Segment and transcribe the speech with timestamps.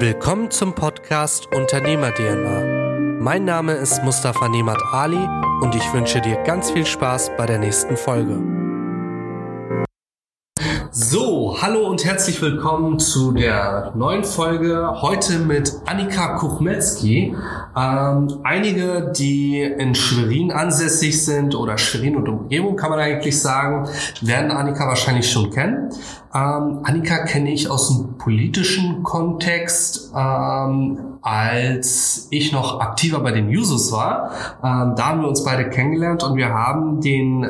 [0.00, 3.20] Willkommen zum Podcast Unternehmer DNA.
[3.20, 5.24] Mein Name ist Mustafa Nemat Ali
[5.60, 8.53] und ich wünsche dir ganz viel Spaß bei der nächsten Folge.
[11.06, 15.02] So, hallo und herzlich willkommen zu der neuen Folge.
[15.02, 17.36] Heute mit Annika Kuchmetzki.
[17.76, 23.86] Ähm, einige, die in Schwerin ansässig sind oder Schwerin und Umgebung, kann man eigentlich sagen,
[24.22, 25.90] werden Annika wahrscheinlich schon kennen.
[26.34, 33.50] Ähm, Annika kenne ich aus dem politischen Kontext, ähm, als ich noch aktiver bei den
[33.50, 34.30] Jusos war.
[34.64, 37.44] Ähm, da haben wir uns beide kennengelernt und wir haben den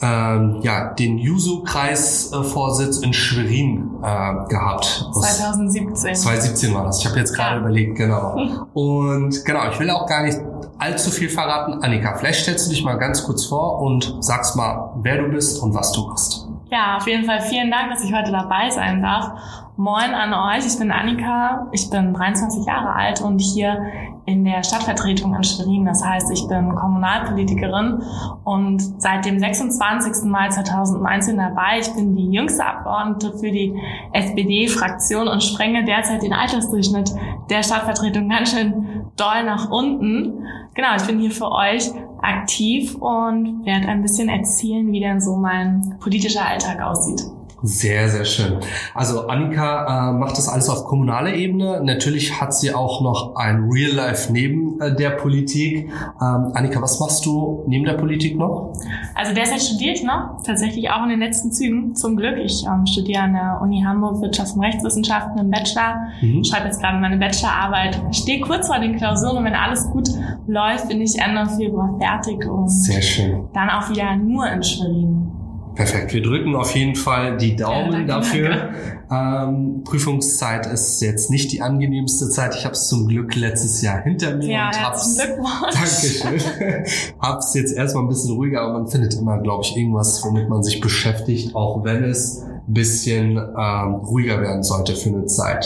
[0.00, 5.06] ähm, ja, den Juso-Kreisvorsitz in Schwerin äh, gehabt.
[5.12, 6.14] 2017.
[6.14, 7.00] 2017 war das.
[7.00, 7.60] Ich habe jetzt gerade ja.
[7.60, 8.66] überlegt, genau.
[8.74, 10.38] Und genau, ich will auch gar nicht
[10.78, 11.82] allzu viel verraten.
[11.82, 15.60] Annika, vielleicht stellst du dich mal ganz kurz vor und sagst mal, wer du bist
[15.60, 16.46] und was du machst.
[16.70, 19.32] Ja, auf jeden Fall vielen Dank, dass ich heute dabei sein darf.
[19.80, 23.80] Moin an euch, ich bin Annika, ich bin 23 Jahre alt und hier
[24.26, 25.84] in der Stadtvertretung in Schwerin.
[25.84, 28.02] Das heißt, ich bin Kommunalpolitikerin
[28.42, 30.28] und seit dem 26.
[30.28, 31.78] Mai 2019 dabei.
[31.78, 33.72] Ich bin die jüngste Abgeordnete für die
[34.14, 37.12] SPD-Fraktion und sprenge derzeit den Altersdurchschnitt
[37.48, 40.44] der Stadtvertretung ganz schön doll nach unten.
[40.74, 41.88] Genau, ich bin hier für euch
[42.20, 47.37] aktiv und werde ein bisschen erzählen, wie denn so mein politischer Alltag aussieht.
[47.62, 48.58] Sehr, sehr schön.
[48.94, 51.80] Also Annika äh, macht das alles auf kommunaler Ebene.
[51.82, 55.90] Natürlich hat sie auch noch ein Real Life neben äh, der Politik.
[56.20, 58.72] Ähm, Annika, was machst du neben der Politik noch?
[59.16, 62.36] Also derzeit studiere ich noch, tatsächlich auch in den letzten Zügen, zum Glück.
[62.38, 65.96] Ich ähm, studiere an der Uni Hamburg Wirtschafts- und Rechtswissenschaften im Bachelor.
[66.20, 66.44] Mhm.
[66.44, 68.00] Schreibe jetzt gerade meine Bachelorarbeit.
[68.12, 70.08] Stehe kurz vor den Klausuren und wenn alles gut
[70.46, 73.48] läuft, bin ich Ende Februar fertig und Sehr schön.
[73.52, 75.37] dann auch wieder nur in Schwerin.
[75.78, 76.12] Perfekt.
[76.12, 78.48] Wir drücken auf jeden Fall die Daumen ja, danke, dafür.
[78.48, 79.52] Danke.
[79.52, 82.56] Ähm, Prüfungszeit ist jetzt nicht die angenehmste Zeit.
[82.56, 85.16] Ich habe es zum Glück letztes Jahr hinter mir ja, und hab's.
[85.16, 86.84] Dankeschön.
[87.20, 90.64] hab's jetzt erstmal ein bisschen ruhiger, aber man findet immer, glaube ich, irgendwas, womit man
[90.64, 95.64] sich beschäftigt, auch wenn es ein bisschen ähm, ruhiger werden sollte für eine Zeit.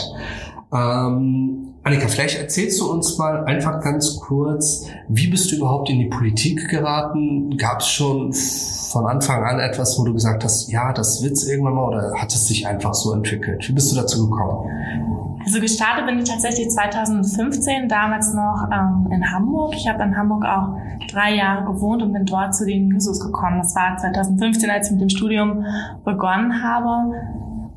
[0.75, 5.98] Ähm, Annika, vielleicht erzählst du uns mal einfach ganz kurz, wie bist du überhaupt in
[5.98, 7.56] die Politik geraten?
[7.56, 11.75] Gab es schon von Anfang an etwas, wo du gesagt hast, ja, das wird's irgendwann
[11.75, 13.69] mal oder hat es sich einfach so entwickelt?
[13.69, 14.71] Wie bist du dazu gekommen?
[15.44, 19.75] Also gestartet bin ich tatsächlich 2015, damals noch ähm, in Hamburg.
[19.75, 20.76] Ich habe in Hamburg auch
[21.10, 23.59] drei Jahre gewohnt und bin dort zu den Jusos gekommen.
[23.59, 25.65] Das war 2015, als ich mit dem Studium
[26.04, 27.16] begonnen habe.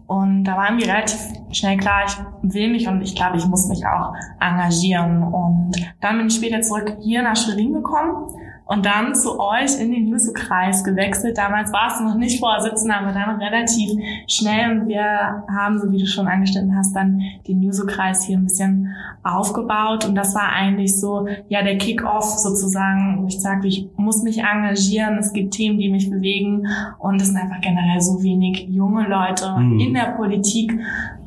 [0.06, 1.20] Und da war mir relativ
[1.56, 2.18] schnell klar, ich
[2.54, 5.24] will mich und ich glaube, ich muss mich auch engagieren.
[5.24, 8.28] Und dann bin ich später zurück hier nach Schwerin gekommen
[8.66, 11.38] und dann zu euch in den Juso-Kreis gewechselt.
[11.38, 13.92] Damals warst du noch nicht Vorsitzender, aber dann relativ
[14.28, 14.72] schnell.
[14.72, 18.96] Und wir haben, so wie du schon angestellt hast, dann den Juso-Kreis hier ein bisschen
[19.24, 20.06] aufgebaut.
[20.06, 24.40] Und das war eigentlich so, ja, der Kick-Off sozusagen, wo ich sage, ich muss mich
[24.40, 26.68] engagieren, es gibt Themen, die mich bewegen.
[26.98, 29.80] Und es sind einfach generell so wenig junge Leute mhm.
[29.80, 30.74] in der Politik,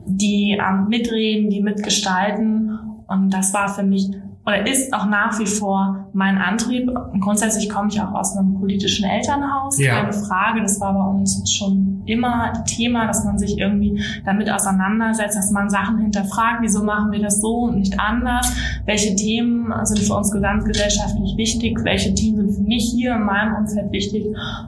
[0.07, 2.77] die ähm, mitreden, die mitgestalten.
[3.07, 4.11] Und das war für mich
[4.49, 6.91] oder ist auch nach wie vor mein Antrieb.
[7.21, 9.97] Grundsätzlich komme ich auch aus einem politischen Elternhaus, ja.
[9.97, 10.63] keine Frage.
[10.63, 15.69] Das war bei uns schon immer Thema, dass man sich irgendwie damit auseinandersetzt, dass man
[15.69, 18.51] Sachen hinterfragt, wieso machen wir das so und nicht anders?
[18.87, 21.81] Welche Themen sind für uns gesamtgesellschaftlich wichtig?
[21.85, 24.25] Welche Themen sind für mich hier in meinem Umfeld wichtig?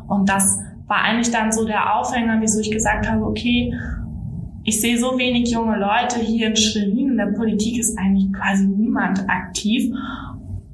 [0.09, 0.59] Und das
[0.89, 3.73] war eigentlich dann so der Aufhänger, wieso ich gesagt habe, okay,
[4.63, 7.10] ich sehe so wenig junge Leute hier in Schwerin.
[7.21, 9.93] In der Politik ist eigentlich quasi niemand aktiv.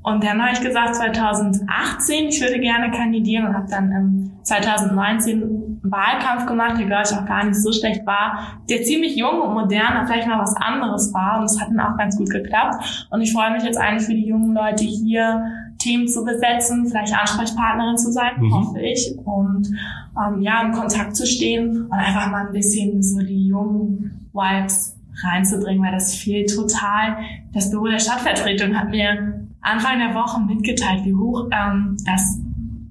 [0.03, 5.43] Und dann habe ich gesagt, 2018, ich würde gerne kandidieren und habe dann im 2019
[5.43, 9.41] einen Wahlkampf gemacht, der glaube ich auch gar nicht so schlecht war, der ziemlich jung
[9.41, 13.09] und modern, vielleicht mal was anderes war und es hat dann auch ganz gut geklappt.
[13.11, 15.45] Und ich freue mich jetzt eigentlich für die jungen Leute hier,
[15.79, 18.55] Themen zu besetzen, vielleicht Ansprechpartnerin zu sein, mhm.
[18.55, 19.13] hoffe ich.
[19.25, 19.69] Und
[20.17, 24.96] ähm, ja, in Kontakt zu stehen und einfach mal ein bisschen so die jungen Vibes
[25.25, 27.17] reinzubringen, weil das fehlt total.
[27.53, 32.39] Das Büro der Stadtvertretung hat mir Anfang der Woche mitgeteilt, wie hoch ähm, das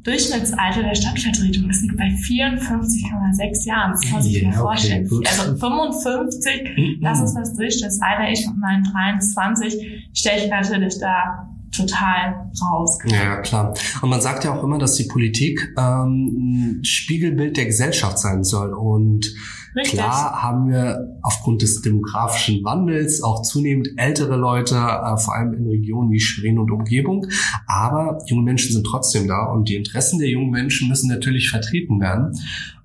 [0.03, 3.91] Durchschnittsalter der Stadtvertretung ist liegt bei 54,6 Jahren.
[3.91, 5.09] Das sich yeah, mal vorstellen.
[5.11, 8.29] Okay, also 55, das ist das Durchschnittsalter.
[8.31, 12.99] Ich mit meinen 23 stelle ich natürlich da total raus.
[13.05, 13.73] Ja, klar.
[14.01, 18.43] Und man sagt ja auch immer, dass die Politik ähm, ein Spiegelbild der Gesellschaft sein
[18.43, 18.73] soll.
[18.73, 19.25] Und
[19.75, 19.99] Richtig.
[19.99, 25.67] Klar haben wir aufgrund des demografischen Wandels auch zunehmend ältere Leute, äh, vor allem in
[25.67, 27.27] Regionen wie Schwerin und Umgebung.
[27.67, 31.99] Aber junge Menschen sind trotzdem da und die Interessen der jungen Menschen müssen natürlich vertreten
[31.99, 32.31] werden.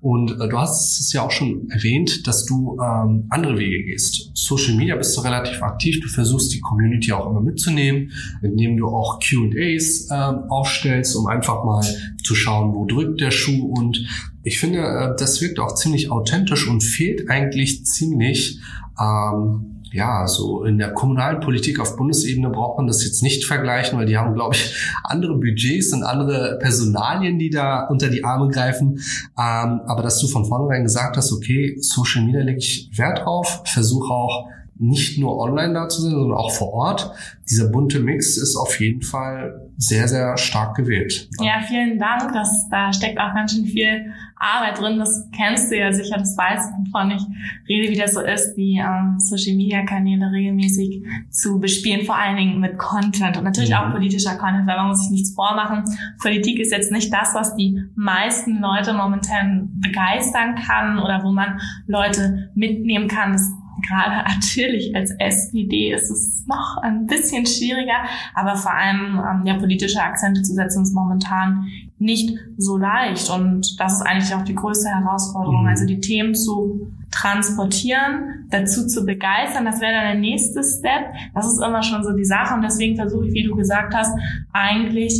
[0.01, 4.31] Und äh, du hast es ja auch schon erwähnt, dass du ähm, andere Wege gehst.
[4.33, 5.99] Social Media bist du relativ aktiv.
[6.01, 8.11] Du versuchst die Community auch immer mitzunehmen,
[8.41, 10.13] indem du auch Q&As äh,
[10.49, 11.85] aufstellst, um einfach mal
[12.31, 13.65] zu schauen, wo drückt der Schuh.
[13.65, 14.07] Und
[14.43, 18.59] ich finde, äh, das wirkt auch ziemlich authentisch und fehlt eigentlich ziemlich
[18.99, 23.99] ähm, ja, so in der kommunalen Politik auf Bundesebene braucht man das jetzt nicht vergleichen,
[23.99, 24.73] weil die haben, glaube ich,
[25.03, 29.01] andere Budgets und andere Personalien, die da unter die Arme greifen.
[29.37, 33.63] Ähm, aber dass du von vornherein gesagt hast, okay, Social Media lege ich Wert drauf,
[33.65, 34.47] versuche auch
[34.81, 37.11] nicht nur online da zu sein, sondern auch vor Ort.
[37.47, 41.29] Dieser bunte Mix ist auf jeden Fall sehr, sehr stark gewählt.
[41.39, 42.33] Ja, vielen Dank.
[42.33, 44.97] Das, da steckt auch ganz schön viel Arbeit drin.
[44.97, 47.21] Das kennst du ja sicher, das weißt du, wovon ich
[47.69, 52.37] rede, wie das so ist, die ähm, Social Media Kanäle regelmäßig zu bespielen, vor allen
[52.37, 53.75] Dingen mit Content und natürlich mhm.
[53.75, 55.83] auch politischer Content, weil man muss sich nichts vormachen.
[56.19, 61.59] Politik ist jetzt nicht das, was die meisten Leute momentan begeistern kann oder wo man
[61.85, 63.33] Leute mitnehmen kann.
[63.33, 63.43] Das
[63.81, 69.57] gerade natürlich als SPD ist es noch ein bisschen schwieriger, aber vor allem ähm, ja,
[69.57, 71.67] politische Akzente zu setzen ist momentan
[72.01, 73.29] nicht so leicht.
[73.29, 75.69] Und das ist eigentlich auch die größte Herausforderung, mhm.
[75.69, 79.65] also die Themen zu transportieren, dazu zu begeistern.
[79.65, 81.13] Das wäre dann der nächste Step.
[81.35, 82.55] Das ist immer schon so die Sache.
[82.55, 84.17] Und deswegen versuche ich, wie du gesagt hast,
[84.51, 85.13] eigentlich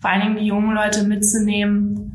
[0.00, 2.07] vor allen Dingen die jungen Leute mitzunehmen,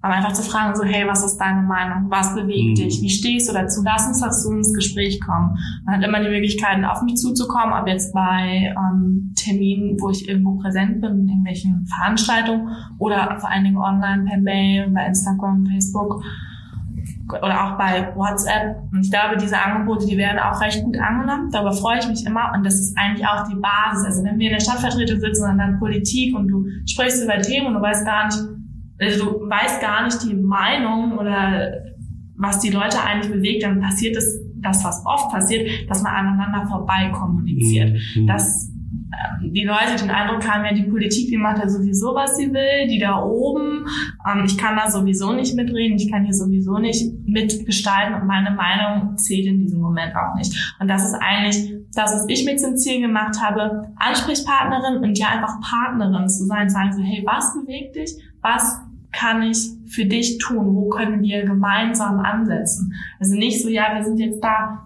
[0.00, 2.08] aber einfach zu fragen, so, hey, was ist deine Meinung?
[2.08, 2.74] Was bewegt mhm.
[2.74, 3.02] dich?
[3.02, 3.82] Wie stehst du dazu?
[3.84, 5.58] Lass uns dazu ins Gespräch kommen.
[5.84, 10.28] Man hat immer die Möglichkeiten, auf mich zuzukommen, ob jetzt bei ähm, Terminen, wo ich
[10.28, 12.68] irgendwo präsent bin, in irgendwelchen Veranstaltungen
[12.98, 16.22] oder vor allen Dingen online per Mail, bei Instagram, Facebook
[17.28, 18.80] oder auch bei WhatsApp.
[18.92, 21.50] Und ich glaube, diese Angebote, die werden auch recht gut angenommen.
[21.50, 22.52] Darüber freue ich mich immer.
[22.54, 24.06] Und das ist eigentlich auch die Basis.
[24.06, 27.66] Also wenn wir in der Stadtvertretung sitzen und dann Politik und du sprichst über Themen
[27.66, 28.38] und du weißt gar nicht,
[29.00, 31.72] also du weißt gar nicht die Meinung oder
[32.36, 36.66] was die Leute eigentlich bewegt, dann passiert es, das, was oft passiert, dass man aneinander
[36.66, 37.96] vorbei kommuniziert.
[38.16, 38.26] Mhm.
[38.26, 38.70] Dass
[39.08, 42.52] ähm, die Leute den Eindruck haben, ja, die Politik, die macht ja sowieso, was sie
[42.52, 43.86] will, die da oben,
[44.28, 48.50] ähm, ich kann da sowieso nicht mitreden, ich kann hier sowieso nicht mitgestalten und meine
[48.50, 50.74] Meinung zählt in diesem Moment auch nicht.
[50.80, 55.28] Und das ist eigentlich das, was ich mir zum Ziel gemacht habe, Ansprechpartnerin und ja
[55.28, 58.12] einfach Partnerin zu sein, sagen so, hey, was bewegt dich?
[58.40, 58.80] Was
[59.12, 60.74] kann ich für dich tun?
[60.74, 62.92] Wo können wir gemeinsam ansetzen?
[63.18, 64.84] Also nicht so, ja, wir sind jetzt da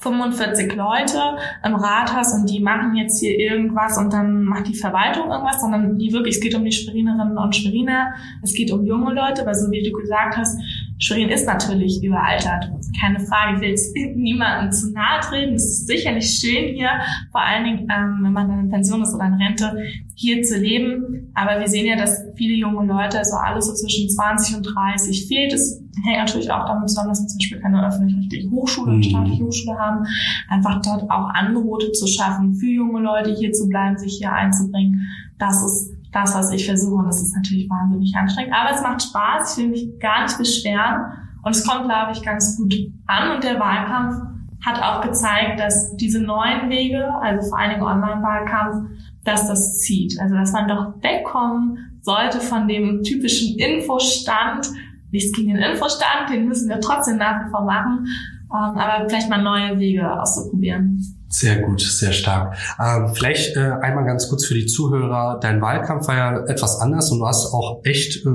[0.00, 1.18] 45 Leute
[1.64, 5.98] im Rathaus und die machen jetzt hier irgendwas und dann macht die Verwaltung irgendwas, sondern
[5.98, 8.12] die wirklich, es geht um die Schwerinerinnen und Schweriner,
[8.42, 10.60] es geht um junge Leute, weil so wie du gesagt hast,
[11.00, 12.70] Schwerin ist natürlich überaltert.
[13.00, 15.54] Keine Frage, ich will jetzt niemandem zu nahe treten.
[15.54, 16.90] Es ist sicherlich schön hier,
[17.30, 19.78] vor allen Dingen, ähm, wenn man in Pension ist oder in Rente,
[20.14, 21.30] hier zu leben.
[21.34, 25.28] Aber wir sehen ja, dass viele junge Leute, also alles so zwischen 20 und 30
[25.28, 25.52] fehlt.
[25.52, 29.02] Es hängt natürlich auch damit zusammen, dass wir zum Beispiel keine öffentlich-rechtliche Hochschule und mhm.
[29.02, 30.06] staatliche Hochschule haben.
[30.48, 35.02] Einfach dort auch Angebote zu schaffen, für junge Leute hier zu bleiben, sich hier einzubringen.
[35.38, 36.94] Das ist das, was ich versuche.
[36.94, 38.54] Und das ist natürlich wahnsinnig anstrengend.
[38.54, 39.56] Aber es macht Spaß.
[39.56, 41.12] Ich will mich gar nicht beschweren.
[41.42, 42.74] Und es kommt, glaube ich, ganz gut
[43.06, 43.36] an.
[43.36, 44.16] Und der Wahlkampf
[44.64, 48.90] hat auch gezeigt, dass diese neuen Wege, also vor allen Dingen Online-Wahlkampf,
[49.24, 50.18] dass das zieht.
[50.20, 54.68] Also dass man doch wegkommen sollte von dem typischen Infostand.
[55.10, 58.06] Nichts gegen den Infostand, den müssen wir trotzdem nach wie vor machen.
[58.50, 61.02] Ähm, aber vielleicht mal neue Wege auszuprobieren.
[61.28, 62.56] Sehr gut, sehr stark.
[62.80, 65.38] Ähm, vielleicht äh, einmal ganz kurz für die Zuhörer.
[65.40, 68.30] Dein Wahlkampf war ja etwas anders und du hast auch echt äh,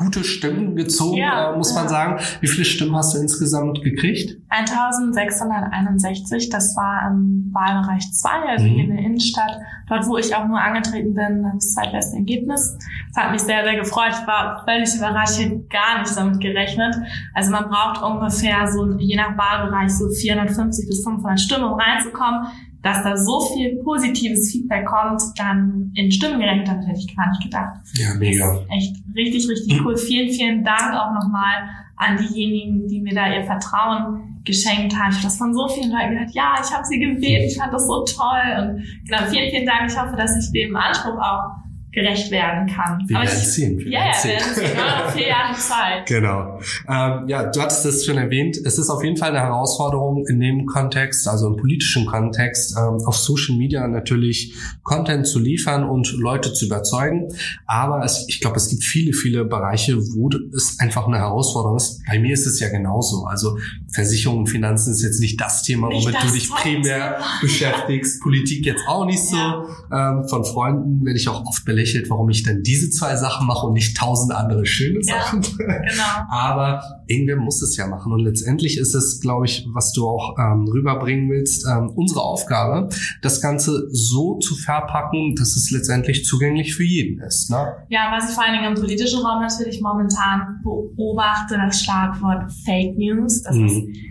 [0.00, 2.20] gute Stimmen gezogen, ja, äh, muss man sagen.
[2.40, 4.40] Wie viele Stimmen hast du insgesamt gekriegt?
[4.48, 8.70] 1661, das war im Wahlbereich 2, also mhm.
[8.70, 12.78] hier in der Innenstadt, dort wo ich auch nur angetreten bin, das zweitbeste Ergebnis.
[13.12, 14.12] Das hat mich sehr, sehr gefreut.
[14.12, 16.96] Ich war völlig überrascht, ich hätte gar nicht damit gerechnet.
[17.34, 22.46] Also man braucht ungefähr so, je nach Wahlbereich, so 450 bis 500 Stimmen, um reinzukommen
[22.82, 27.28] dass da so viel positives Feedback kommt, dann in Stimmen gerechnet habe, hätte ich gar
[27.28, 27.80] nicht gedacht.
[27.94, 28.64] Ja, mega.
[28.70, 29.96] Echt richtig, richtig cool.
[29.96, 35.10] Vielen, vielen Dank auch nochmal an diejenigen, die mir da ihr Vertrauen geschenkt haben.
[35.10, 37.72] Ich habe das von so vielen Leuten gehört, ja, ich habe sie gewählt, ich fand
[37.74, 38.56] das so toll.
[38.58, 39.90] Und genau, vielen, vielen Dank.
[39.90, 41.59] Ich hoffe, dass ich dem Anspruch auch
[41.92, 43.02] gerecht werden kann.
[43.08, 43.78] Wir werden sehen.
[43.78, 44.70] Wir wir werden sehen.
[44.76, 46.06] Ja, noch vier Jahre Zeit.
[46.06, 46.60] Genau.
[46.88, 48.56] Ähm, ja, du hattest es schon erwähnt.
[48.64, 52.98] Es ist auf jeden Fall eine Herausforderung in dem Kontext, also im politischen Kontext, ähm,
[53.04, 54.54] auf Social Media natürlich
[54.84, 57.28] Content zu liefern und Leute zu überzeugen.
[57.66, 62.02] Aber es, ich glaube, es gibt viele, viele Bereiche, wo es einfach eine Herausforderung ist.
[62.06, 63.24] Bei mir ist es ja genauso.
[63.24, 63.58] Also
[63.92, 68.20] Versicherung und Finanzen ist jetzt nicht das Thema, womit du dich primär beschäftigst.
[68.20, 69.36] Politik jetzt auch nicht so.
[69.36, 69.64] Ja.
[69.92, 73.46] Ähm, von Freunden werde ich auch oft belächelt belächelt, warum ich dann diese zwei Sachen
[73.46, 75.42] mache und nicht tausend andere schöne Sachen.
[75.42, 76.02] Ja, genau.
[76.30, 78.12] Aber irgendwer muss es ja machen.
[78.12, 82.88] Und letztendlich ist es, glaube ich, was du auch ähm, rüberbringen willst, ähm, unsere Aufgabe,
[83.22, 87.50] das Ganze so zu verpacken, dass es letztendlich zugänglich für jeden ist.
[87.50, 87.66] Ne?
[87.88, 92.96] Ja, was ich vor allen Dingen im politischen Raum natürlich momentan beobachte, das Schlagwort Fake
[92.96, 93.42] News.
[93.42, 93.66] Das mhm.
[93.66, 94.09] ist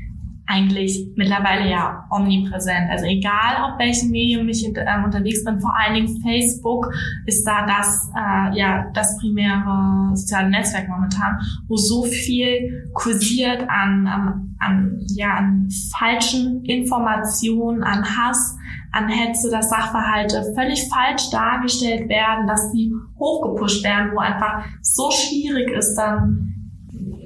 [0.50, 2.90] eigentlich mittlerweile ja omnipräsent.
[2.90, 6.92] Also egal, auf welchem Medium ich äh, unterwegs bin, vor allen Dingen Facebook
[7.28, 11.38] ist da das, äh, ja, das primäre soziale Netzwerk momentan,
[11.68, 18.58] wo so viel kursiert an, an, an, ja, an falschen Informationen, an Hass,
[18.92, 25.12] an Hetze, dass Sachverhalte völlig falsch dargestellt werden, dass sie hochgepusht werden, wo einfach so
[25.12, 26.49] schwierig ist, dann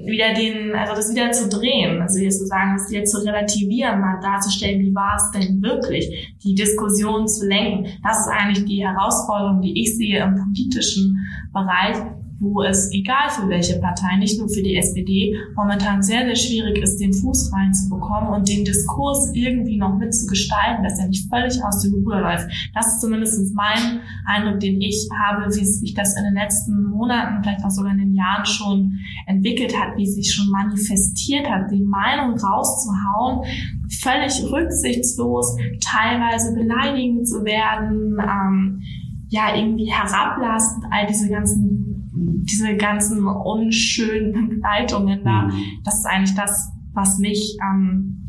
[0.06, 4.00] wieder den, also das wieder zu drehen, also jetzt zu sagen, das wieder zu relativieren,
[4.00, 7.86] mal darzustellen, wie war es denn wirklich, die Diskussion zu lenken.
[8.02, 11.18] Das ist eigentlich die Herausforderung, die ich sehe im politischen
[11.52, 11.96] Bereich,
[12.40, 16.78] wo es egal für welche Partei, nicht nur für die SPD, momentan sehr, sehr schwierig
[16.78, 21.80] ist, den Fuß reinzubekommen und den Diskurs irgendwie noch mitzugestalten, dass er nicht völlig aus
[21.80, 22.48] dem Ruder läuft.
[22.74, 27.42] Das ist zumindest mein Eindruck, den ich habe, wie sich das in den letzten Monaten,
[27.42, 31.82] vielleicht auch sogar in den Jahren schon entwickelt hat, wie sich schon manifestiert hat, die
[31.82, 33.44] Meinung rauszuhauen,
[33.88, 38.82] völlig rücksichtslos, teilweise beleidigend zu werden, ähm,
[39.28, 41.93] ja, irgendwie herablassend, all diese ganzen
[42.26, 45.52] diese ganzen unschönen Begleitungen da, mhm.
[45.84, 48.20] das ist eigentlich das, was mich, ähm,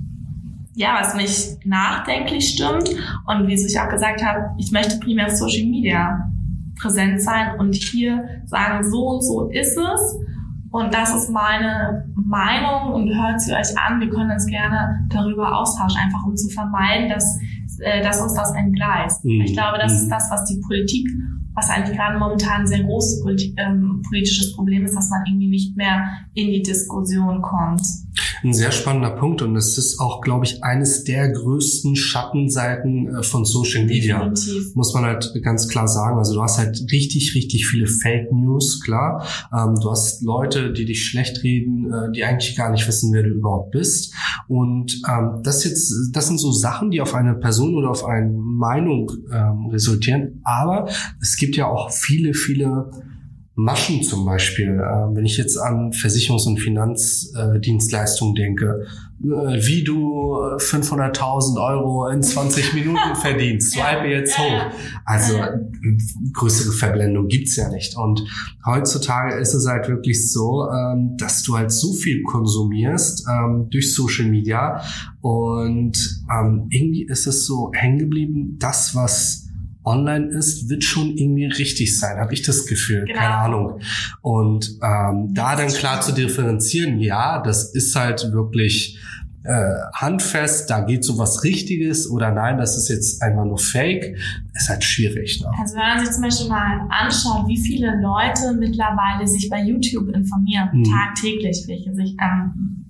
[0.73, 2.89] ja, was mich nachdenklich stimmt.
[3.25, 6.31] Und wie ich auch gesagt habe, ich möchte primär Social Media
[6.79, 10.19] präsent sein und hier sagen, so und so ist es.
[10.71, 14.01] Und das ist meine Meinung und hört sie euch an.
[14.01, 17.39] Wir können uns gerne darüber austauschen, einfach um zu vermeiden, dass,
[17.79, 19.23] äh, dass uns das entgleist.
[19.23, 19.41] Mhm.
[19.41, 20.09] Ich glaube, das ist mhm.
[20.09, 21.07] das, was die Politik
[21.55, 23.25] was eigentlich gerade momentan ein sehr großes
[23.57, 27.81] ähm, politisches Problem ist, dass man irgendwie nicht mehr in die Diskussion kommt
[28.43, 33.23] ein sehr spannender Punkt und es ist auch, glaube ich, eines der größten Schattenseiten äh,
[33.23, 34.29] von Social Media.
[34.29, 34.75] Definitiv.
[34.75, 36.17] Muss man halt ganz klar sagen.
[36.17, 39.25] Also du hast halt richtig, richtig viele Fake News, klar.
[39.53, 43.23] Ähm, du hast Leute, die dich schlecht reden, äh, die eigentlich gar nicht wissen, wer
[43.23, 44.13] du überhaupt bist.
[44.47, 48.29] Und ähm, das jetzt, das sind so Sachen, die auf eine Person oder auf eine
[48.31, 50.41] Meinung ähm, resultieren.
[50.43, 50.87] Aber
[51.21, 52.91] es gibt ja auch viele, viele
[53.55, 58.85] Maschen zum Beispiel, äh, wenn ich jetzt an Versicherungs- und Finanzdienstleistungen denke,
[59.23, 59.27] äh,
[59.65, 64.71] wie du 500.000 Euro in 20 Minuten verdienst, swipe jetzt hoch.
[65.05, 65.39] Also
[66.33, 67.95] größere Verblendung gibt's ja nicht.
[67.95, 68.25] Und
[68.65, 73.95] heutzutage ist es halt wirklich so, ähm, dass du halt so viel konsumierst ähm, durch
[73.95, 74.81] Social Media
[75.21, 75.97] und
[76.29, 79.45] ähm, irgendwie ist es so hängen geblieben, das, was
[79.85, 83.05] online ist, wird schon irgendwie richtig sein, habe ich das Gefühl.
[83.05, 83.19] Genau.
[83.19, 83.79] Keine Ahnung.
[84.21, 88.99] Und ähm, da dann klar zu differenzieren, ja, das ist halt wirklich
[89.45, 94.17] äh, handfest, da geht so was Richtiges oder nein, das ist jetzt einfach nur Fake,
[94.53, 95.39] ist halt schwierig.
[95.41, 95.51] Ne?
[95.59, 100.09] Also wenn man sich zum Beispiel mal anschaut, wie viele Leute mittlerweile sich bei YouTube
[100.09, 100.83] informieren, mhm.
[100.85, 102.84] tagtäglich, welche sich ähm,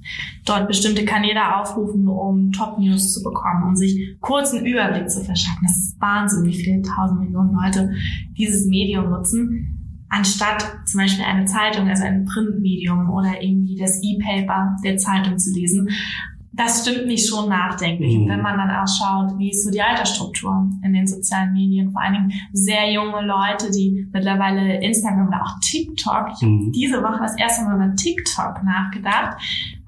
[0.45, 5.63] dort bestimmte Kanäle aufrufen, um Top-News zu bekommen, um sich kurzen Überblick zu verschaffen.
[5.63, 7.91] Das ist Wahnsinn, wie viele tausend Millionen Leute
[8.37, 9.71] dieses Medium nutzen
[10.09, 15.51] anstatt zum Beispiel eine Zeitung, also ein Printmedium oder irgendwie das E-Paper der Zeitung zu
[15.53, 15.89] lesen,
[16.55, 18.17] das stimmt mich schon nachdenklich.
[18.17, 18.29] Mhm.
[18.29, 22.01] Wenn man dann auch schaut, wie ist so die Altersstruktur in den sozialen Medien, vor
[22.01, 26.61] allen Dingen sehr junge Leute, die mittlerweile Instagram oder auch TikTok, ich mhm.
[26.61, 29.37] habe diese Woche das erste Mal über TikTok nachgedacht,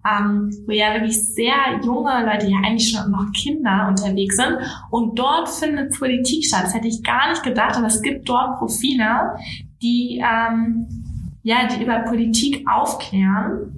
[0.09, 4.57] ähm, wo ja wirklich sehr junge Leute, ja eigentlich schon noch Kinder unterwegs sind.
[4.89, 6.63] Und dort findet Politik statt.
[6.63, 9.35] Das hätte ich gar nicht gedacht, aber es gibt dort Profile,
[9.81, 10.87] die, ähm,
[11.43, 13.77] ja, die über Politik aufklären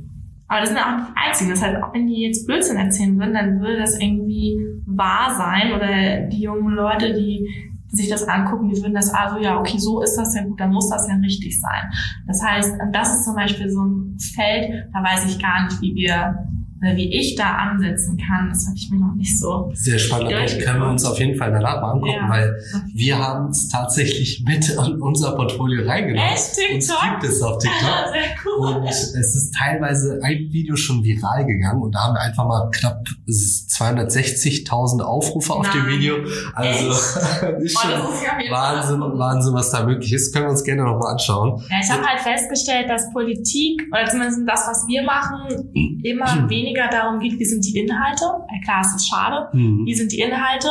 [0.50, 1.50] aber das sind auch nicht die einzigen.
[1.51, 4.57] Das heißt, auch wenn die jetzt Blödsinn erzählen würden, dann würde das irgendwie
[4.88, 5.74] wahr sein.
[5.74, 10.01] Oder die jungen Leute, die sich das angucken, die würden das also, ja, okay, so
[10.01, 11.91] ist das ja gut, dann muss das ja richtig sein.
[12.27, 15.96] Das heißt, das ist zum Beispiel so ein Feld, da weiß ich gar nicht, wie
[15.96, 16.48] wir
[16.81, 19.71] oder wie ich da ansetzen kann, das habe ich mir noch nicht so.
[19.74, 20.29] Sehr spannend.
[20.63, 22.29] Können wir uns auf jeden Fall danach mal angucken, ja.
[22.29, 22.55] weil
[22.93, 26.31] wir haben es tatsächlich mit in unser Portfolio reingenommen.
[26.31, 26.55] Echt?
[26.55, 26.74] TikTok?
[26.74, 27.81] Uns gibt es auf TikTok.
[27.81, 28.75] Ja, sehr cool.
[28.77, 32.69] Und es ist teilweise ein Video schon viral gegangen und da haben wir einfach mal
[32.71, 35.86] knapp 260.000 Aufrufe auf Nein.
[35.86, 36.15] dem Video.
[36.53, 36.89] Also
[37.59, 40.33] ist schon oh, ist Wahnsinn, Wahnsinn, was da möglich ist.
[40.33, 41.62] Können wir uns gerne nochmal anschauen.
[41.69, 46.68] Ja, ich habe halt festgestellt, dass Politik, oder zumindest das, was wir machen, immer weniger
[46.73, 48.25] darum geht, wie sind die Inhalte.
[48.25, 49.49] Ja, klar, es ist schade.
[49.53, 49.85] Mhm.
[49.85, 50.69] Wie sind die Inhalte?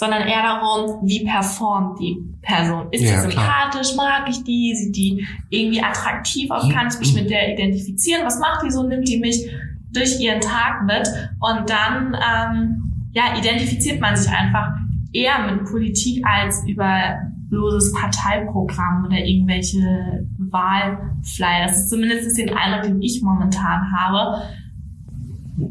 [0.00, 2.86] sondern eher darum, wie performt die Person.
[2.90, 4.20] Ist ja, die sympathisch, klar.
[4.20, 8.38] mag ich die, sieht die irgendwie attraktiv aus, kann ich mich mit der identifizieren, was
[8.38, 9.46] macht die so, nimmt die mich
[9.92, 11.06] durch ihren Tag mit
[11.40, 14.72] und dann ähm, ja, identifiziert man sich einfach
[15.12, 17.18] eher mit Politik als über
[17.50, 21.66] bloßes Parteiprogramm oder irgendwelche Wahlflyer.
[21.66, 24.42] Das ist zumindest den Eindruck, den ich momentan habe.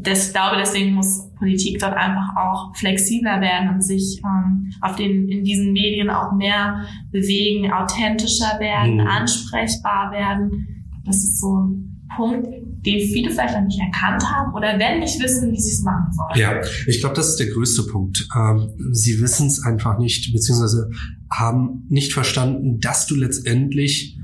[0.02, 4.96] Das, ich glaube, deswegen muss Politik dort einfach auch flexibler werden und sich ähm, auf
[4.96, 9.06] den, in diesen Medien auch mehr bewegen, authentischer werden, mhm.
[9.06, 10.84] ansprechbar werden.
[11.04, 12.46] Das ist so ein Punkt,
[12.84, 16.12] den viele vielleicht noch nicht erkannt haben oder wenn nicht wissen, wie sie es machen
[16.12, 16.40] sollen.
[16.40, 18.26] Ja, ich glaube, das ist der größte Punkt.
[18.36, 20.90] Ähm, sie wissen es einfach nicht, beziehungsweise
[21.30, 24.18] haben nicht verstanden, dass du letztendlich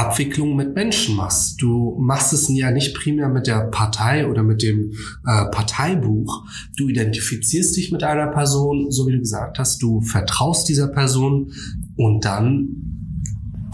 [0.00, 1.60] Abwicklung mit Menschen machst.
[1.60, 4.92] Du machst es ja nicht primär mit der Partei oder mit dem
[5.26, 6.44] äh, Parteibuch.
[6.76, 11.52] Du identifizierst dich mit einer Person, so wie du gesagt hast, du vertraust dieser Person
[11.96, 12.90] und dann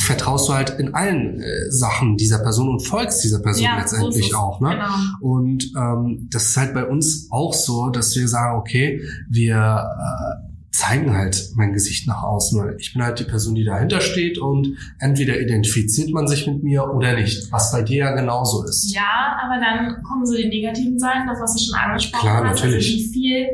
[0.07, 4.31] vertraust du halt in allen äh, Sachen dieser Person und folgst dieser Person ja, letztendlich
[4.31, 4.61] so auch.
[4.61, 4.71] Ne?
[4.71, 4.95] Genau.
[5.21, 10.56] Und ähm, das ist halt bei uns auch so, dass wir sagen, okay, wir äh,
[10.77, 12.61] zeigen halt mein Gesicht nach außen.
[12.61, 16.63] Weil ich bin halt die Person, die dahinter steht und entweder identifiziert man sich mit
[16.63, 18.95] mir oder nicht, was bei dir ja genauso ist.
[18.95, 22.51] Ja, aber dann kommen so die negativen Seiten, das was du schon angesprochen Klar, hast,
[22.51, 22.93] also natürlich.
[22.93, 23.47] Also wie viel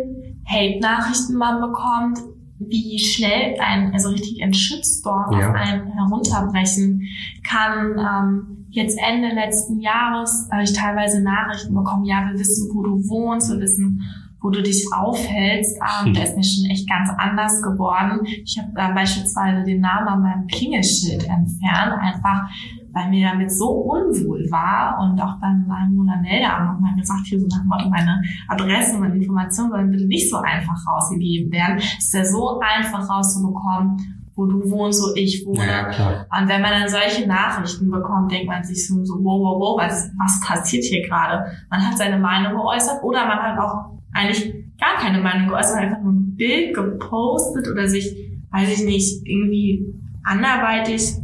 [0.46, 2.18] Hate-Nachrichten man bekommt,
[2.58, 5.50] wie schnell ein, also richtig ein Shitstorm ja.
[5.50, 7.02] auf einem herunterbrechen
[7.46, 7.98] kann.
[7.98, 13.08] Ähm, jetzt Ende letzten Jahres habe ich teilweise Nachrichten bekommen, ja, wir wissen, wo du
[13.08, 14.02] wohnst, wir wissen,
[14.42, 15.76] wo du dich aufhältst.
[15.76, 16.14] Ähm, hm.
[16.14, 18.20] Der ist mir schon echt ganz anders geworden.
[18.26, 22.48] Ich habe äh, beispielsweise den Namen an meinem Klingelschild entfernt, einfach
[22.92, 27.60] weil mir damit so unwohl war und auch beim Einwohnermeldeamt nochmal gesagt, hier so nach
[27.60, 31.78] dem Motto, meine Adressen und Informationen sollen bitte nicht so einfach rausgegeben werden.
[31.78, 33.96] Es ist ja so einfach rauszubekommen,
[34.34, 35.66] wo du wohnst, wo ich wohne.
[35.66, 36.26] Ja.
[36.38, 39.80] Und wenn man dann solche Nachrichten bekommt, denkt man sich so, so wow, wow, wow,
[39.82, 41.46] was, was passiert hier gerade?
[41.70, 46.02] Man hat seine Meinung geäußert oder man hat auch eigentlich gar keine Meinung geäußert, einfach
[46.02, 48.16] nur ein Bild gepostet oder sich,
[48.50, 49.86] weiß ich nicht, irgendwie
[50.24, 51.14] anderweitig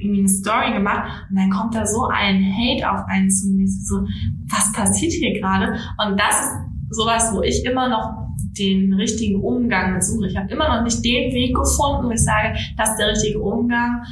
[0.00, 3.66] irgendwie eine Story gemacht und dann kommt da so ein Hate auf einen zu und
[3.66, 4.06] so,
[4.48, 5.78] was passiert hier gerade?
[6.04, 6.52] Und das ist
[6.90, 8.24] sowas, wo ich immer noch
[8.58, 10.28] den richtigen Umgang suche.
[10.28, 13.40] Ich habe immer noch nicht den Weg gefunden, wo ich sage, das ist der richtige
[13.40, 14.02] Umgang,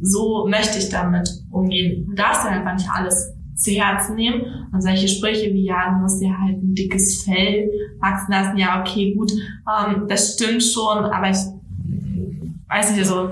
[0.00, 2.06] so möchte ich damit umgehen.
[2.06, 4.68] Du darfst ja einfach nicht alles zu Herzen nehmen.
[4.72, 7.70] Und solche Sprüche wie, ja, du musst dir halt ein dickes Fell
[8.00, 11.38] wachsen lassen, ja, okay, gut, ähm, das stimmt schon, aber ich
[12.68, 13.30] weiß nicht, also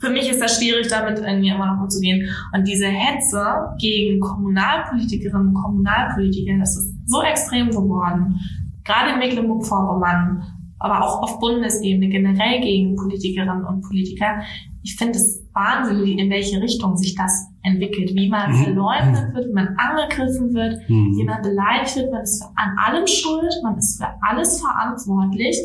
[0.00, 2.28] für mich ist das schwierig, damit irgendwie immer noch umzugehen.
[2.54, 3.42] Und diese Hetze
[3.78, 8.38] gegen Kommunalpolitikerinnen und Kommunalpolitiker, das ist so extrem geworden.
[8.84, 10.42] Gerade in Mecklenburg-Vorpommern,
[10.78, 14.42] aber auch auf Bundesebene generell gegen Politikerinnen und Politiker.
[14.84, 18.64] Ich finde es Wahnsinn, in welche Richtung sich das entwickelt, wie man mhm.
[18.64, 21.16] verleugnet wird, wie man angegriffen wird, mhm.
[21.16, 25.56] wie man beleidigt wird, man ist an allem schuld, man ist für alles verantwortlich.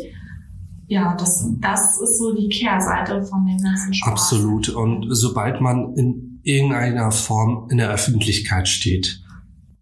[0.87, 4.09] Ja, das, das ist so die Kehrseite von dem ganzen Spaß.
[4.09, 4.69] Absolut.
[4.69, 9.21] Und sobald man in irgendeiner Form in der Öffentlichkeit steht,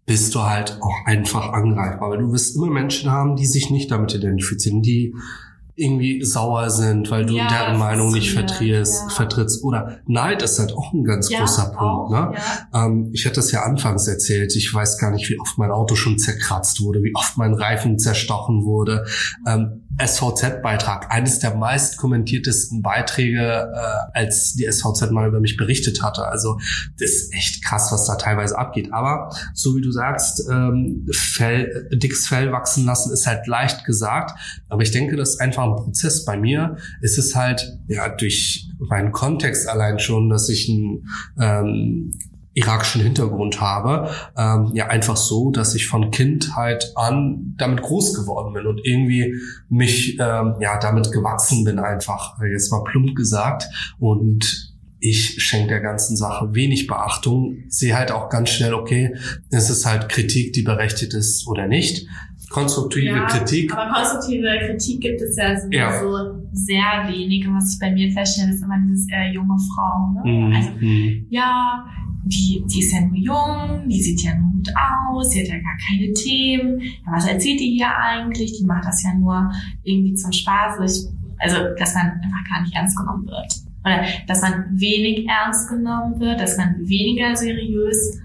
[0.04, 2.10] bist du halt auch einfach angreifbar.
[2.10, 5.14] Weil du wirst immer Menschen haben, die sich nicht damit identifizieren, die
[5.78, 9.14] irgendwie sauer sind, weil du ja, deren Meinung nicht vertrittst, ja.
[9.14, 9.62] vertrittst.
[9.62, 11.78] Oder Neid ist halt auch ein ganz ja, großer Punkt.
[11.78, 12.34] Auch, ne?
[12.74, 14.54] Ähm, ich hatte das ja anfangs erzählt.
[14.56, 17.98] Ich weiß gar nicht, wie oft mein Auto schon zerkratzt wurde, wie oft mein Reifen
[17.98, 19.06] zerstochen wurde.
[19.46, 26.02] Ähm, SVZ-Beitrag, eines der meist kommentiertesten Beiträge, äh, als die SVZ mal über mich berichtet
[26.02, 26.26] hatte.
[26.26, 26.58] Also
[26.98, 28.92] das ist echt krass, was da teilweise abgeht.
[28.92, 34.38] Aber so wie du sagst, ähm, Fell, dickes Fell wachsen lassen ist halt leicht gesagt.
[34.68, 36.24] Aber ich denke, das ist einfach ein Prozess.
[36.24, 41.06] Bei mir ist es halt ja durch meinen Kontext allein schon, dass ich ein
[41.40, 42.12] ähm,
[42.58, 48.52] irakischen Hintergrund habe, ähm, ja einfach so, dass ich von Kindheit an damit groß geworden
[48.52, 49.34] bin und irgendwie
[49.68, 55.80] mich ähm, ja damit gewachsen bin einfach, jetzt mal plump gesagt und ich schenke der
[55.80, 57.58] ganzen Sache wenig Beachtung.
[57.68, 59.14] Sehe halt auch ganz schnell, okay,
[59.50, 62.08] es ist halt Kritik, die berechtigt ist oder nicht.
[62.50, 63.72] Konstruktive ja, Kritik.
[63.76, 66.34] Aber konstruktive Kritik gibt es ja sowieso Ja.
[66.52, 67.46] sehr wenig.
[67.46, 70.12] Und was ich bei mir feststelle, ist immer dieses äh, junge Frau.
[70.24, 70.32] Ne?
[70.32, 70.52] Mhm.
[70.56, 71.26] Also Mhm.
[71.30, 71.84] ja,
[72.24, 74.68] die, die ist ja nur jung, die sieht ja nur gut
[75.10, 76.80] aus, die hat ja gar keine Themen.
[76.80, 78.58] Ja, was erzählt die hier eigentlich?
[78.58, 79.50] Die macht das ja nur
[79.82, 80.78] irgendwie zum Spaß.
[80.84, 81.08] Ich,
[81.38, 83.52] also, dass man einfach gar nicht ernst genommen wird.
[83.84, 88.20] Oder dass man wenig ernst genommen wird, dass man weniger seriös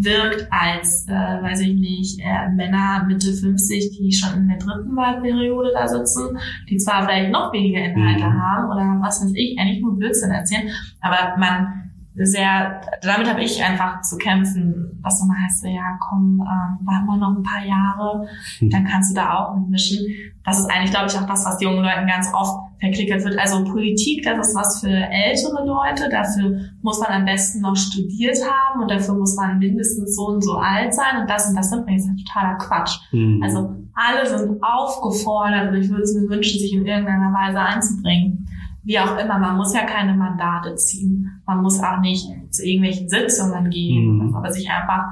[0.00, 4.94] wirkt als, äh, weiß ich nicht, äh, Männer Mitte 50, die schon in der dritten
[4.94, 6.38] Wahlperiode da sitzen,
[6.70, 8.40] die zwar vielleicht noch weniger Inhalte Mhm.
[8.42, 10.68] haben oder was weiß ich, eigentlich nur Blödsinn erzählen,
[11.00, 16.40] aber man sehr, damit habe ich einfach zu kämpfen, was dann heißt, so, ja komm,
[16.40, 18.26] ähm, warten wir noch ein paar Jahre,
[18.60, 18.70] Mhm.
[18.70, 20.04] dann kannst du da auch mitmischen.
[20.44, 23.38] Das ist eigentlich, glaube ich, auch das, was jungen Leuten ganz oft verklickert wird.
[23.38, 28.38] Also Politik, das ist was für ältere Leute, dafür muss man am besten noch studiert
[28.48, 31.70] haben und dafür muss man mindestens so und so alt sein und das und das
[31.70, 32.98] sind wir jetzt totaler Quatsch.
[33.12, 33.42] Mhm.
[33.42, 38.46] Also alle sind aufgefordert und ich würde es mir wünschen, sich in irgendeiner Weise einzubringen.
[38.84, 41.42] Wie auch immer, man muss ja keine Mandate ziehen.
[41.46, 44.34] Man muss auch nicht zu irgendwelchen Sitzungen gehen, Mhm.
[44.34, 45.04] aber sich einfach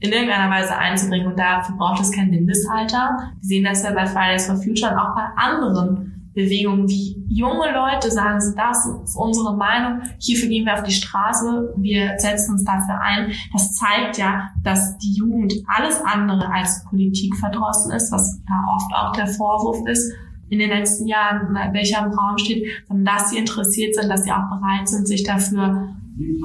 [0.00, 1.26] in irgendeiner Weise einzubringen.
[1.26, 3.18] Und dafür braucht es kein Mindestalter.
[3.40, 6.07] Wir sehen das ja bei Fridays for Future und auch bei anderen
[6.38, 11.74] Bewegungen, wie junge Leute sagen, das ist unsere Meinung, hierfür gehen wir auf die Straße,
[11.76, 13.32] wir setzen uns dafür ein.
[13.52, 18.92] Das zeigt ja, dass die Jugend alles andere als Politik verdrossen ist, was ja oft
[18.94, 20.12] auch der Vorwurf ist
[20.48, 24.32] in den letzten Jahren, welcher im Raum steht, sondern dass sie interessiert sind, dass sie
[24.32, 25.88] auch bereit sind, sich dafür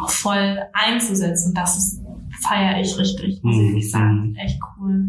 [0.03, 1.49] auch voll einzusetzen.
[1.49, 2.01] Und das ist,
[2.41, 3.77] feiere ich richtig, muss Mhm.
[3.77, 4.36] ich sagen.
[4.36, 5.06] Echt cool.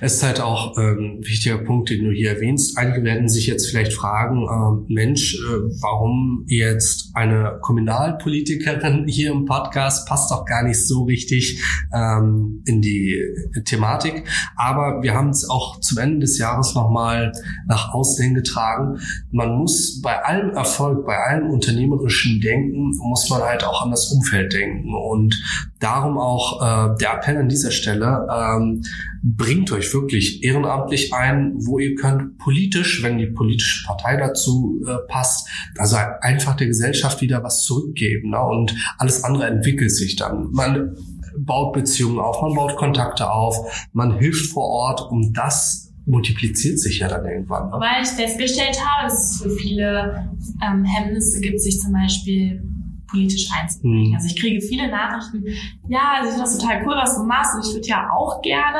[0.00, 2.78] Es ist halt auch ähm, ein wichtiger Punkt, den du hier erwähnst.
[2.78, 9.44] Einige werden sich jetzt vielleicht fragen, ähm, Mensch, äh, warum jetzt eine Kommunalpolitikerin hier im
[9.44, 13.20] Podcast passt doch gar nicht so richtig ähm, in die
[13.64, 14.24] Thematik.
[14.56, 17.32] Aber wir haben es auch zum Ende des Jahres nochmal
[17.66, 19.00] nach außen hingetragen.
[19.32, 24.12] Man muss bei allem Erfolg, bei allem unternehmerischen Denken, muss man halt auch an das
[24.12, 24.94] Umfeld denken.
[24.94, 25.34] Und
[25.80, 28.82] darum auch äh, der Appell an dieser Stelle, ähm,
[29.22, 34.96] bringt euch wirklich ehrenamtlich ein, wo ihr könnt, politisch, wenn die politische Partei dazu äh,
[35.08, 38.30] passt, also einfach der Gesellschaft wieder was zurückgeben.
[38.30, 38.40] Ne?
[38.40, 40.50] Und alles andere entwickelt sich dann.
[40.52, 40.96] Man
[41.38, 47.00] baut Beziehungen auf, man baut Kontakte auf, man hilft vor Ort und das multipliziert sich
[47.00, 47.66] ja dann irgendwann.
[47.66, 47.74] Ne?
[47.74, 50.30] Wobei ich festgestellt habe, dass es für viele
[50.66, 52.62] ähm, Hemmnisse gibt, sich zum Beispiel
[53.08, 54.10] politisch einzubringen.
[54.10, 54.14] Mhm.
[54.14, 55.44] Also ich kriege viele Nachrichten,
[55.88, 58.40] ja, also ich finde das total cool, was du machst und ich würde ja auch
[58.42, 58.78] gerne,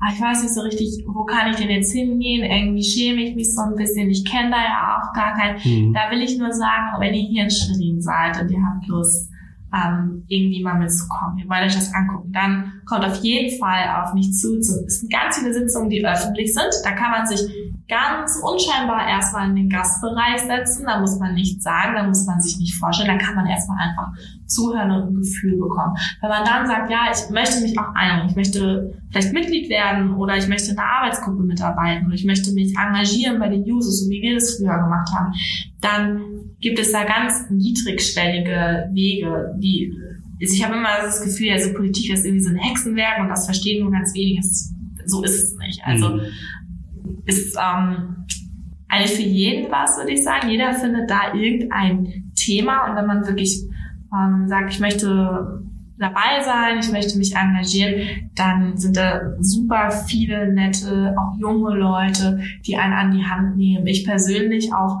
[0.00, 2.44] aber ich weiß nicht so richtig, wo kann ich denn jetzt hingehen?
[2.44, 5.58] Irgendwie schäme ich mich so ein bisschen, ich kenne da ja auch gar keinen.
[5.64, 5.92] Mhm.
[5.92, 9.30] Da will ich nur sagen, wenn ihr hier in Schwerin seid und ihr habt Lust,
[9.74, 14.14] ähm, irgendwie mal mitzukommen, ihr wollt euch das angucken, dann kommt auf jeden Fall auf
[14.14, 14.58] mich zu.
[14.58, 16.70] Es sind ganz viele Sitzungen, die öffentlich sind.
[16.84, 17.40] Da kann man sich
[17.88, 20.84] ganz unscheinbar erstmal in den Gastbereich setzen.
[20.86, 23.08] Da muss man nichts sagen, da muss man sich nicht vorstellen.
[23.08, 24.08] Da kann man erstmal einfach
[24.46, 25.94] zuhören und ein Gefühl bekommen.
[26.20, 30.14] Wenn man dann sagt, ja, ich möchte mich auch einbringen, ich möchte vielleicht Mitglied werden
[30.14, 34.00] oder ich möchte in einer Arbeitsgruppe mitarbeiten oder ich möchte mich engagieren bei den Users,
[34.00, 35.32] so wie wir das früher gemacht haben,
[35.80, 36.20] dann
[36.60, 39.92] gibt es da ganz niedrigschwellige Wege, die
[40.40, 43.82] ich habe immer das Gefühl, also Politik ist irgendwie so ein Hexenwerk und das verstehen
[43.82, 44.42] nur ganz wenige.
[45.06, 45.80] So ist es nicht.
[45.84, 46.20] Also Mhm.
[47.24, 48.26] Ist ähm,
[48.88, 50.48] eigentlich für jeden was, würde ich sagen.
[50.48, 53.62] Jeder findet da irgendein Thema und wenn man wirklich
[54.12, 55.62] ähm, sagt, ich möchte
[55.98, 62.40] dabei sein, ich möchte mich engagieren, dann sind da super viele nette, auch junge Leute,
[62.66, 63.86] die einen an die Hand nehmen.
[63.86, 64.98] Ich persönlich auch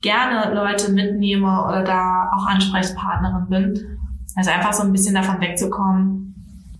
[0.00, 3.98] gerne Leute mitnehme oder da auch Ansprechpartnerin bin.
[4.34, 6.34] Also einfach so ein bisschen davon wegzukommen,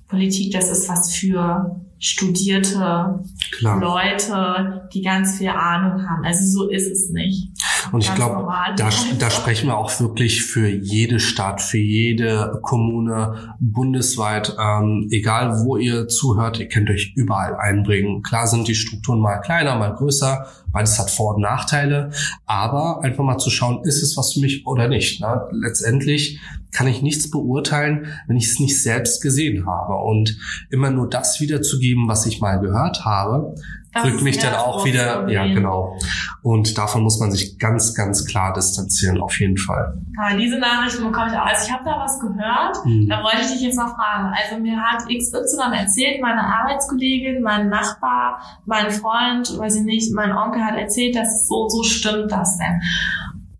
[0.08, 3.20] Politik, das ist was für studierte
[3.52, 3.80] Klar.
[3.80, 6.24] Leute, die ganz viel Ahnung haben.
[6.24, 7.48] Also so ist es nicht.
[7.92, 8.44] Und ich glaube,
[8.76, 15.64] da, da sprechen wir auch wirklich für jede Stadt, für jede Kommune bundesweit, ähm, egal
[15.64, 18.22] wo ihr zuhört, ihr könnt euch überall einbringen.
[18.22, 22.10] Klar sind die Strukturen mal kleiner, mal größer, beides hat Vor- und Nachteile,
[22.46, 25.20] aber einfach mal zu schauen, ist es was für mich oder nicht.
[25.20, 25.42] Ne?
[25.52, 26.40] Letztendlich
[26.72, 29.94] kann ich nichts beurteilen, wenn ich es nicht selbst gesehen habe.
[29.94, 30.38] Und
[30.70, 33.54] immer nur das wiederzugeben, was ich mal gehört habe,
[33.92, 35.98] Das ist mich ja dann auch wieder, ja genau.
[36.42, 39.94] Und davon muss man sich ganz, ganz klar distanzieren, auf jeden Fall.
[40.18, 41.44] Aber diese Nachrichten bekomme ich auch.
[41.44, 42.84] Also ich habe da was gehört.
[42.86, 43.08] Mhm.
[43.08, 44.32] Da wollte ich dich jetzt noch fragen.
[44.34, 50.32] Also mir hat XY erzählt, meine Arbeitskollegin, mein Nachbar, mein Freund, weiß ich nicht, mein
[50.32, 52.80] Onkel hat erzählt, dass so, so stimmt das denn.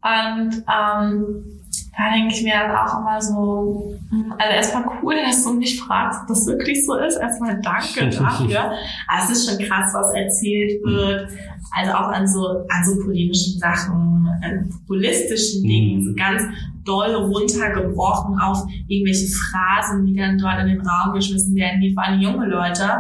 [0.03, 1.62] Und ähm,
[1.97, 5.79] da denke ich mir dann auch immer so, hm, also erstmal cool, dass du mich
[5.79, 7.17] fragst, ob das wirklich so ist.
[7.17, 8.73] Erstmal danke dafür.
[9.07, 11.29] Aber es ist schon krass, was erzählt wird.
[11.75, 16.43] Also auch an so, an so politischen Sachen, an populistischen Dingen, so ganz
[16.85, 22.05] doll runtergebrochen auf irgendwelche Phrasen, die dann dort in den Raum geschmissen werden, die vor
[22.05, 22.91] allem junge Leute,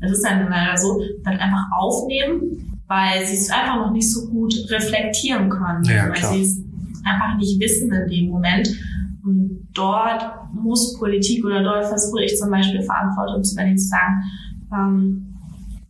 [0.00, 4.28] das ist dann leider so, dann einfach aufnehmen, weil sie es einfach noch nicht so
[4.28, 5.84] gut reflektieren können.
[5.84, 6.71] Ja, weil sie es
[7.04, 8.68] einfach nicht wissen in dem Moment.
[9.24, 14.22] Und dort muss Politik oder dort versuche ich zum Beispiel Verantwortung zu übernehmen, zu sagen,
[14.72, 15.32] ähm,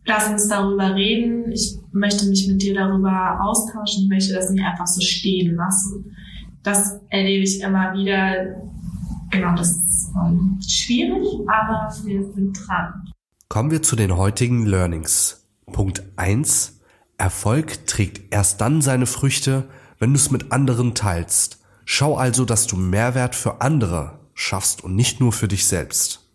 [0.05, 4.63] lass uns darüber reden, ich möchte mich mit dir darüber austauschen, ich möchte das nicht
[4.63, 6.15] einfach so stehen lassen.
[6.63, 8.55] Das erlebe ich immer wieder.
[9.31, 13.09] Genau, das ist schwierig, aber wir sind dran.
[13.49, 15.45] Kommen wir zu den heutigen Learnings.
[15.71, 16.81] Punkt eins:
[17.17, 19.65] Erfolg trägt erst dann seine Früchte,
[20.03, 21.59] wenn du es mit anderen teilst.
[21.85, 26.27] Schau also, dass du Mehrwert für andere schaffst und nicht nur für dich selbst.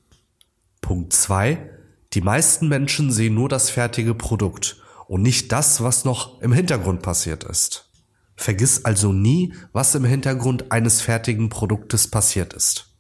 [0.80, 1.68] Punkt zwei:
[2.14, 7.02] Die meisten Menschen sehen nur das fertige Produkt und nicht das, was noch im Hintergrund
[7.02, 7.90] passiert ist.
[8.36, 12.96] Vergiss also nie, was im Hintergrund eines fertigen Produktes passiert ist.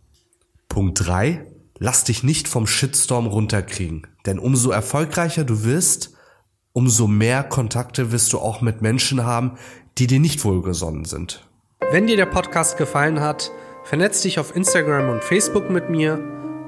[0.68, 1.46] Punkt drei:
[1.78, 6.12] Lass dich nicht vom Shitstorm runterkriegen, denn umso erfolgreicher du wirst,
[6.74, 9.56] umso mehr Kontakte wirst du auch mit Menschen haben,
[9.98, 11.44] die dir nicht wohlgesonnen sind.
[11.90, 13.50] Wenn dir der Podcast gefallen hat,
[13.84, 16.18] vernetz dich auf Instagram und Facebook mit mir,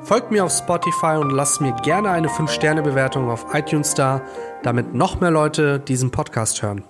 [0.02, 4.22] folg mir auf Spotify und lass mir gerne eine 5-Sterne-Bewertung auf iTunes da,
[4.62, 6.84] damit noch mehr Leute diesen Podcast hören.